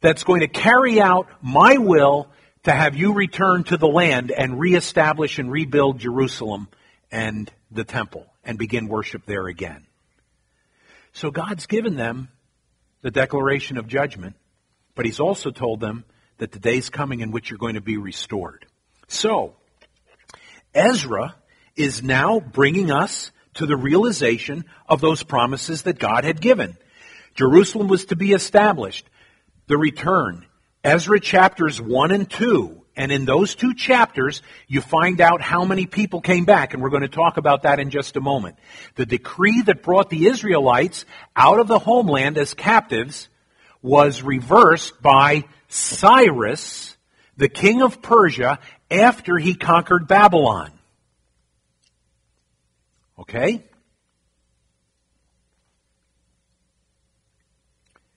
[0.00, 2.28] that's going to carry out my will
[2.64, 6.68] to have you return to the land and reestablish and rebuild Jerusalem
[7.10, 9.88] and the temple and begin worship there again.
[11.12, 12.29] So God's given them
[13.03, 14.37] the declaration of judgment,
[14.94, 16.05] but He's also told them
[16.38, 18.66] that the day's coming in which you're going to be restored.
[19.09, 19.57] So,
[20.75, 21.35] Ezra
[21.77, 26.77] is now bringing us to the realization of those promises that God had given.
[27.35, 29.09] Jerusalem was to be established.
[29.66, 30.46] The return.
[30.85, 35.87] Ezra chapters 1 and 2 and in those two chapters, you find out how many
[35.87, 38.57] people came back, and we're going to talk about that in just a moment.
[38.96, 41.05] The decree that brought the Israelites
[41.37, 43.29] out of the homeland as captives
[43.83, 46.96] was reversed by Cyrus,
[47.37, 48.59] the king of Persia,
[48.90, 50.73] after he conquered Babylon.
[53.17, 53.63] Okay?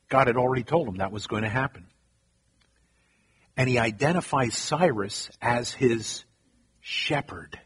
[0.10, 1.86] God had already told him that was going to happen
[3.58, 6.24] and he identifies Cyrus as his
[6.80, 7.60] shepherd.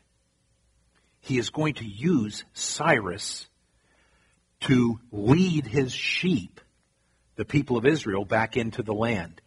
[1.21, 3.47] He is going to use Cyrus
[4.61, 6.59] to lead his sheep,
[7.35, 9.41] the people of Israel, back into the land.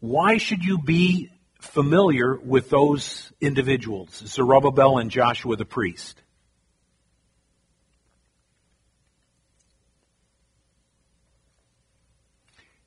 [0.00, 6.18] Why should you be familiar with those individuals, Zerubbabel and Joshua the priest?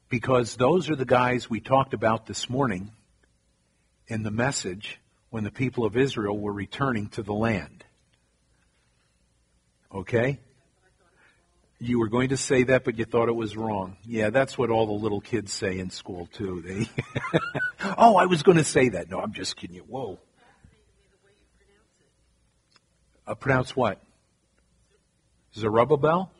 [0.09, 2.91] Because those are the guys we talked about this morning
[4.07, 4.99] in the message
[5.29, 7.84] when the people of Israel were returning to the land.
[9.95, 10.39] Okay?
[11.79, 13.97] You were going to say that, but you thought it was wrong.
[14.05, 16.61] Yeah, that's what all the little kids say in school, too.
[16.61, 16.89] They,
[17.97, 19.09] oh, I was going to say that.
[19.09, 19.83] No, I'm just kidding you.
[19.83, 20.19] Whoa.
[23.27, 24.01] Uh, pronounce what?
[25.55, 26.31] Zerubbabel?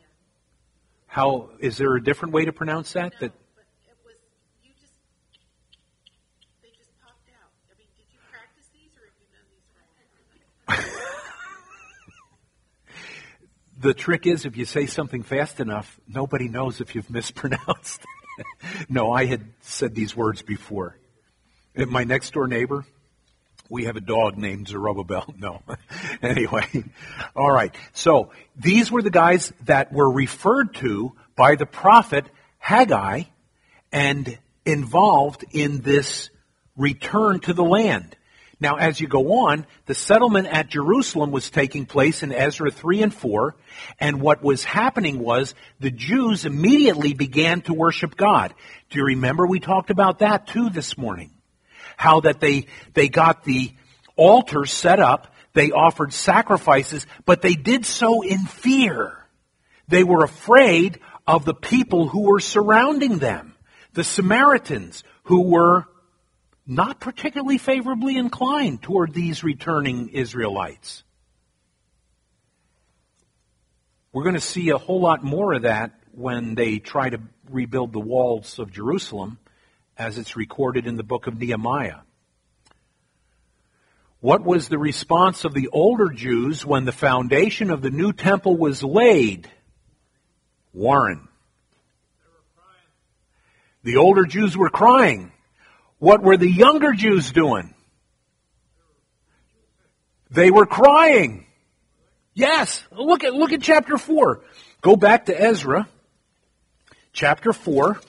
[1.07, 3.13] How is there a different way to pronounce that?
[3.19, 4.15] That But it was,
[4.63, 4.93] you just,
[6.61, 7.49] they just popped out.
[7.71, 11.15] I mean, did you practice these or have you done these wrong?
[13.85, 18.01] The trick is if you say something fast enough, nobody knows if you've mispronounced.
[18.89, 20.97] no, I had said these words before.
[21.75, 22.85] My next door neighbor,
[23.69, 25.33] we have a dog named Zerubbabel.
[25.39, 25.61] No.
[26.21, 26.65] anyway.
[27.35, 27.75] All right.
[27.93, 32.25] So these were the guys that were referred to by the prophet
[32.57, 33.23] Haggai
[33.91, 36.29] and involved in this
[36.75, 38.15] return to the land.
[38.59, 43.03] Now, as you go on, the settlement at Jerusalem was taking place in Ezra 3
[43.03, 43.55] and 4,
[43.99, 48.53] and what was happening was the Jews immediately began to worship God.
[48.89, 51.31] Do you remember we talked about that too this morning?
[51.97, 53.73] How that they, they got the
[54.15, 59.17] altar set up, they offered sacrifices, but they did so in fear.
[59.87, 63.55] They were afraid of the people who were surrounding them,
[63.93, 65.87] the Samaritans, who were
[66.67, 71.03] not particularly favorably inclined toward these returning Israelites.
[74.11, 77.91] We're going to see a whole lot more of that when they try to rebuild
[77.93, 79.37] the walls of Jerusalem,
[79.97, 81.99] as it's recorded in the book of Nehemiah.
[84.21, 88.57] What was the response of the older Jews when the foundation of the new temple
[88.57, 89.49] was laid?
[90.73, 91.27] Warren.
[93.83, 95.31] The older Jews were crying.
[95.99, 97.73] What were the younger Jews doing?
[100.29, 101.45] They were crying.
[102.33, 102.83] Yes.
[102.91, 104.41] Look at, look at chapter 4.
[104.81, 105.87] Go back to Ezra.
[107.13, 107.99] Chapter 4.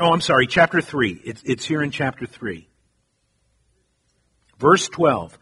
[0.00, 1.20] Oh, I'm sorry, chapter 3.
[1.24, 2.66] It's, it's here in chapter 3.
[4.58, 5.36] Verse 12.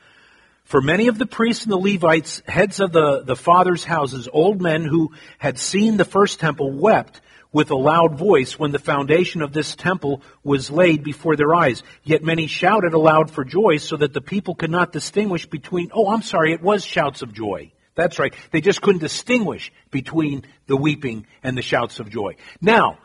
[0.65, 4.61] For many of the priests and the Levites, heads of the, the fathers' houses, old
[4.61, 7.21] men who had seen the first temple, wept
[7.53, 11.83] with a loud voice when the foundation of this temple was laid before their eyes.
[12.03, 16.11] Yet many shouted aloud for joy so that the people could not distinguish between, oh,
[16.11, 17.73] I'm sorry, it was shouts of joy.
[17.95, 18.35] That's right.
[18.51, 22.37] They just couldn't distinguish between the weeping and the shouts of joy.
[22.61, 22.99] Now,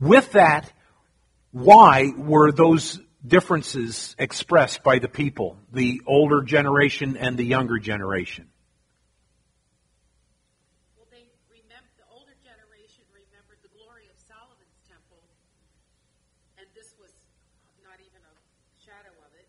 [0.00, 0.72] with that,
[1.52, 8.48] why were those differences expressed by the people, the older generation and the younger generation?
[10.96, 15.20] Well, they remember, the older generation remembered the glory of Solomon's temple,
[16.56, 17.12] and this was
[17.84, 18.34] not even a
[18.80, 19.48] shadow of it.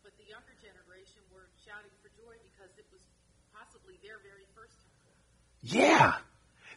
[0.00, 3.02] But the younger generation were shouting for joy because it was
[3.50, 5.18] possibly their very first temple.
[5.72, 6.14] Yeah.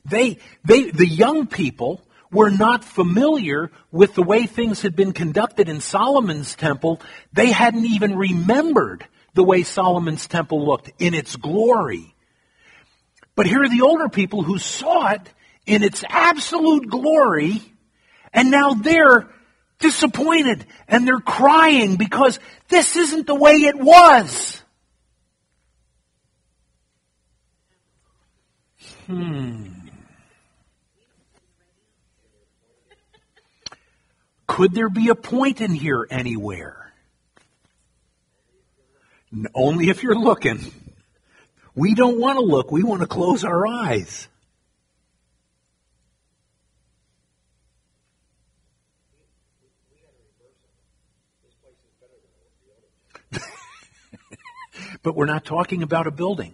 [0.06, 5.70] They, they, the young people were not familiar with the way things had been conducted
[5.70, 7.02] in Solomon's temple.
[7.34, 12.16] They hadn't even remembered the way Solomon's temple looked in its glory.
[13.36, 15.22] But here are the older people who saw it
[15.66, 17.62] in its absolute glory,
[18.34, 19.30] and now they're
[19.80, 22.40] disappointed and they're crying because
[22.70, 24.61] this isn't the way it was.
[29.12, 29.66] Hmm.
[34.48, 36.94] Could there be a point in here anywhere?
[39.54, 40.72] Only if you're looking.
[41.76, 44.30] We don't want to look, we want to close our eyes.
[55.04, 56.54] but we're not talking about a building.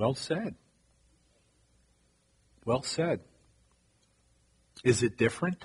[0.00, 0.54] Well said.
[2.64, 3.20] Well said.
[4.82, 5.62] Is it different?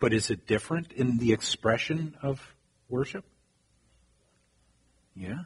[0.00, 2.40] But is it different in the expression of
[2.88, 3.24] worship?
[5.14, 5.42] Yeah.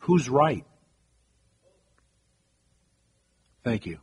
[0.00, 0.66] Who's right?
[3.62, 4.00] Thank you.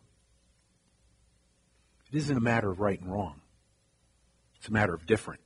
[2.09, 3.41] It isn't a matter of right and wrong.
[4.59, 5.41] It's a matter of different.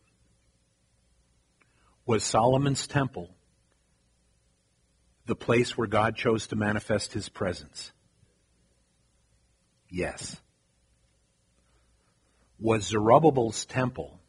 [2.06, 3.32] Was Solomon's temple
[5.26, 7.92] the place where God chose to manifest his presence?
[9.90, 10.38] Yes.
[12.60, 14.20] Was Zerubbabel's temple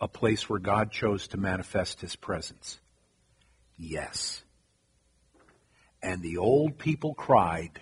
[0.00, 2.78] a place where God chose to manifest his presence?
[3.76, 4.42] Yes.
[6.02, 7.80] And the old people cried,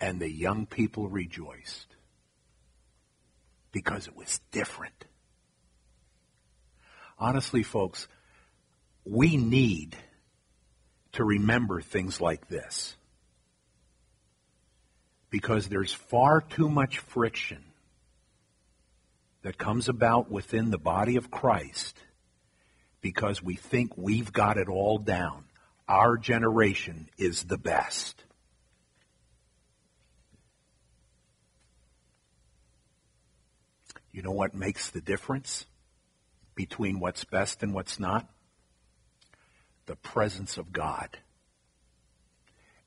[0.00, 1.96] and the young people rejoiced.
[3.72, 5.04] Because it was different.
[7.18, 8.08] Honestly, folks,
[9.04, 9.96] we need
[11.14, 12.96] to remember things like this.
[15.30, 17.64] Because there's far too much friction
[19.42, 21.98] that comes about within the body of Christ
[23.00, 25.44] because we think we've got it all down.
[25.86, 28.24] Our generation is the best.
[34.10, 35.66] You know what makes the difference
[36.54, 38.26] between what's best and what's not?
[39.86, 41.08] The presence of God.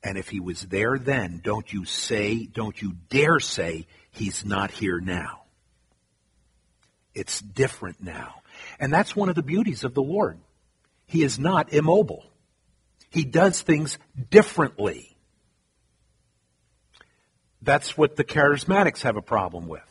[0.02, 4.70] And if he was there then, don't you say, don't you dare say he's not
[4.70, 5.42] here now.
[7.14, 8.36] It's different now.
[8.78, 10.38] And that's one of the beauties of the Lord.
[11.06, 12.24] He is not immobile.
[13.10, 13.98] He does things
[14.30, 15.16] differently.
[17.62, 19.82] That's what the charismatics have a problem with.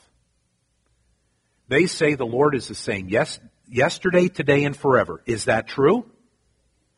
[1.68, 5.22] They say the Lord is the same yes, yesterday, today, and forever.
[5.26, 6.10] Is that true?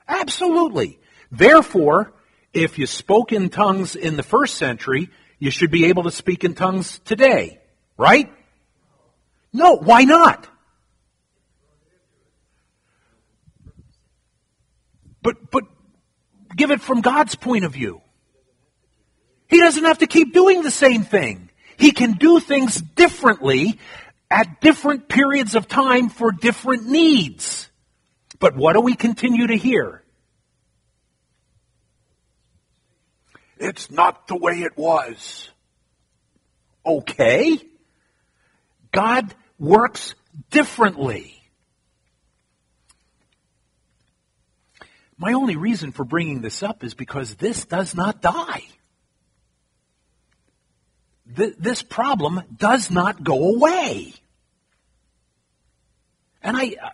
[0.10, 0.99] Absolutely.
[1.32, 2.12] Therefore,
[2.51, 6.43] if you spoke in tongues in the first century, you should be able to speak
[6.43, 7.60] in tongues today,
[7.95, 8.30] right?
[9.53, 10.47] No, why not?
[15.22, 15.66] But, but
[16.55, 18.01] give it from God's point of view.
[19.47, 21.49] He doesn't have to keep doing the same thing.
[21.78, 23.80] He can do things differently
[24.30, 27.70] at different periods of time for different needs.
[28.39, 29.99] But what do we continue to hear?
[33.60, 35.49] It's not the way it was.
[36.86, 37.60] Okay.
[38.91, 40.16] God works
[40.49, 41.36] differently.
[45.18, 48.64] My only reason for bringing this up is because this does not die.
[51.36, 54.14] Th- this problem does not go away.
[56.41, 56.89] And I, uh,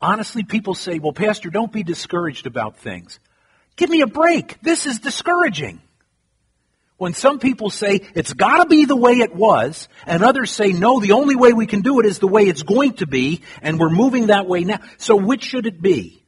[0.00, 3.20] honestly, people say, well, Pastor, don't be discouraged about things.
[3.76, 4.60] Give me a break.
[4.60, 5.80] This is discouraging.
[7.02, 11.00] When some people say it's gotta be the way it was, and others say no,
[11.00, 13.80] the only way we can do it is the way it's going to be, and
[13.80, 14.78] we're moving that way now.
[14.98, 16.22] So which should it be?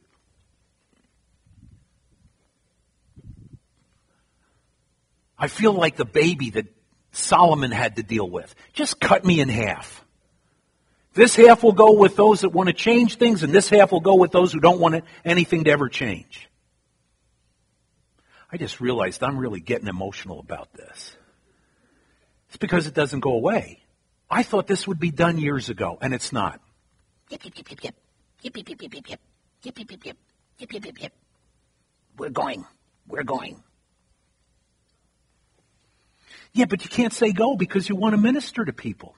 [5.39, 6.65] I feel like the baby that
[7.13, 8.53] Solomon had to deal with.
[8.73, 10.03] Just cut me in half.
[11.13, 14.01] This half will go with those that want to change things, and this half will
[14.01, 16.49] go with those who don't want anything to ever change.
[18.51, 21.15] I just realized I'm really getting emotional about this.
[22.49, 23.81] It's because it doesn't go away.
[24.29, 26.59] I thought this would be done years ago, and it's not.
[27.29, 27.95] Yip, yip, yip, yip, yip.
[28.41, 29.19] Yip, yip, yip, yip, yip, yip.
[29.63, 30.17] Yip, yip, yip, yip.
[30.59, 31.13] Yip, yip, yip, yip.
[32.17, 32.65] We're going.
[33.07, 33.61] We're going.
[36.53, 39.15] Yeah, but you can't say go because you want to minister to people.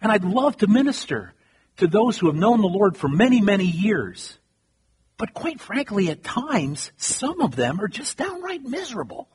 [0.00, 1.32] And I'd love to minister
[1.76, 4.38] to those who have known the Lord for many, many years.
[5.16, 9.28] But quite frankly, at times, some of them are just downright miserable.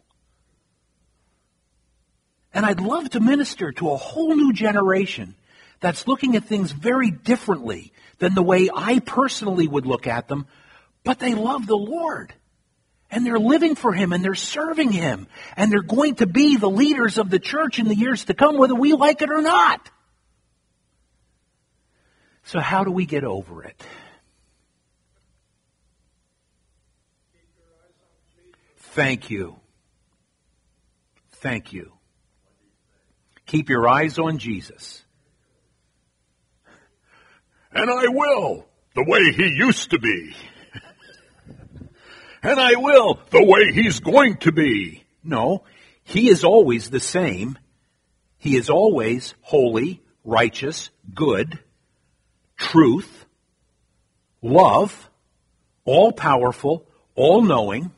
[2.53, 5.35] And I'd love to minister to a whole new generation
[5.79, 10.47] that's looking at things very differently than the way I personally would look at them,
[11.03, 12.33] but they love the Lord.
[13.11, 15.27] And they're living for Him and they're serving Him.
[15.55, 18.57] And they're going to be the leaders of the church in the years to come,
[18.57, 19.89] whether we like it or not.
[22.43, 23.81] So how do we get over it?
[28.93, 29.59] Thank you.
[31.31, 31.93] Thank you.
[33.45, 35.03] Keep your eyes on Jesus.
[37.71, 40.35] And I will, the way he used to be.
[42.43, 45.03] and I will, the way he's going to be.
[45.23, 45.63] No,
[46.03, 47.57] he is always the same.
[48.37, 51.59] He is always holy, righteous, good,
[52.57, 53.25] truth,
[54.41, 55.09] love,
[55.85, 57.91] all powerful, all knowing.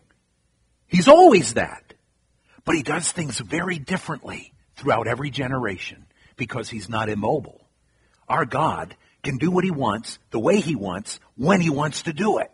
[0.92, 1.94] He's always that.
[2.66, 7.66] But he does things very differently throughout every generation because he's not immobile.
[8.28, 12.14] Our God can do what he wants, the way he wants, when he wants to
[12.14, 12.52] do it.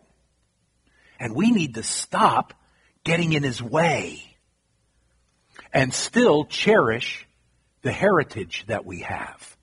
[1.20, 2.54] And we need to stop
[3.04, 4.22] getting in his way
[5.74, 7.28] and still cherish
[7.82, 9.58] the heritage that we have.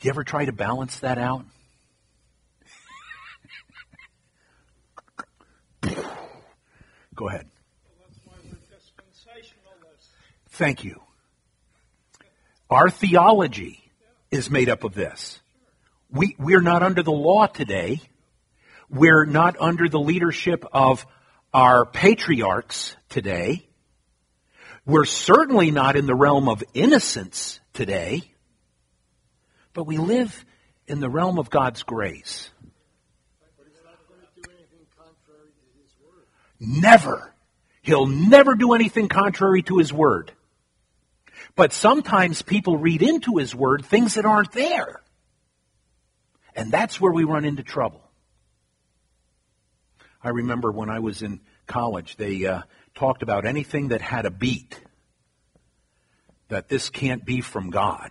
[0.00, 1.46] Do you ever try to balance that out?
[7.14, 7.46] Go ahead.
[10.50, 11.00] Thank you.
[12.70, 13.80] Our theology
[14.30, 15.40] is made up of this.
[16.10, 18.00] We, we're not under the law today.
[18.88, 21.06] We're not under the leadership of
[21.52, 23.66] our patriarchs today.
[24.86, 28.22] We're certainly not in the realm of innocence today.
[29.72, 30.44] But we live
[30.86, 32.50] in the realm of God's grace.
[36.66, 37.34] Never.
[37.82, 40.32] He'll never do anything contrary to his word.
[41.56, 45.02] But sometimes people read into his word things that aren't there.
[46.56, 48.00] And that's where we run into trouble.
[50.22, 52.62] I remember when I was in college, they uh,
[52.94, 54.80] talked about anything that had a beat,
[56.48, 58.10] that this can't be from God.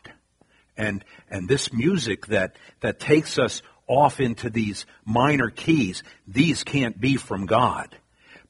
[0.78, 7.00] And, and this music that, that takes us off into these minor keys, these can't
[7.00, 7.98] be from God.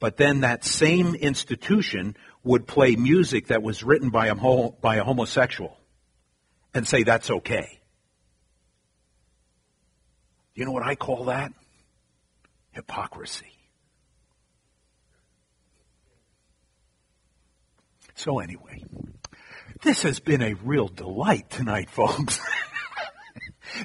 [0.04, 5.04] But then that same institution would play music that was written by a, by a
[5.06, 5.80] homosexual
[6.74, 7.80] and say that's okay.
[10.56, 11.54] You know what I call that?
[12.72, 13.58] Hypocrisy.
[18.16, 18.84] So anyway,
[19.84, 22.42] this has been a real delight tonight, folks.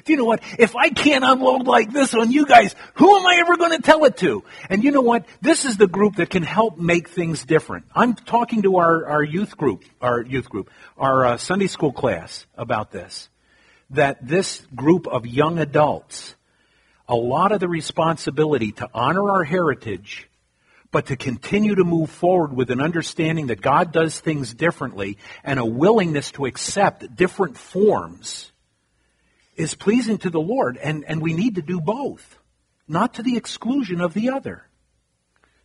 [0.03, 0.41] Do you know what?
[0.57, 3.81] If I can't unload like this on you guys, who am I ever going to
[3.81, 4.43] tell it to?
[4.69, 5.25] And you know what?
[5.41, 7.85] This is the group that can help make things different.
[7.95, 12.45] I'm talking to our, our youth group, our youth group, our uh, Sunday school class
[12.55, 13.29] about this.
[13.91, 16.35] That this group of young adults,
[17.07, 20.29] a lot of the responsibility to honor our heritage,
[20.91, 25.59] but to continue to move forward with an understanding that God does things differently and
[25.59, 28.51] a willingness to accept different forms
[29.59, 32.39] is pleasing to the Lord, and, and we need to do both,
[32.87, 34.65] not to the exclusion of the other.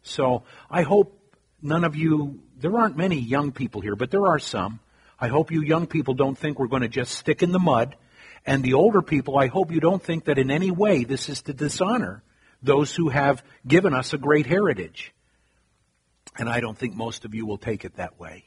[0.03, 1.16] So I hope
[1.62, 4.80] none of you, there aren't many young people here, but there are some.
[5.20, 7.95] I hope you young people don't think we're going to just stick in the mud.
[8.45, 11.42] And the older people, I hope you don't think that in any way this is
[11.42, 12.24] to dishonor
[12.62, 15.14] those who have given us a great heritage.
[16.36, 18.45] And I don't think most of you will take it that way.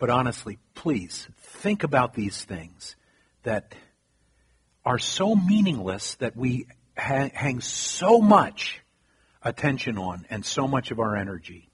[0.00, 2.96] But honestly, please think about these things
[3.44, 3.74] that
[4.86, 6.66] are so meaningless that we
[6.96, 8.80] ha- hang so much
[9.42, 11.68] attention on and so much of our energy.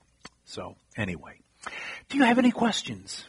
[0.47, 1.35] So, anyway,
[2.09, 3.25] do you have any questions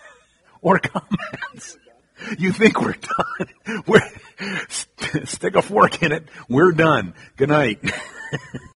[0.60, 1.78] or comments?
[2.38, 3.82] You think we're done?
[3.86, 4.08] We're,
[4.68, 6.28] st- stick a fork in it.
[6.48, 7.14] We're done.
[7.36, 7.80] Good night.